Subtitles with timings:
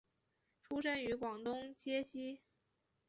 [0.59, 2.41] 出生于广东揭西。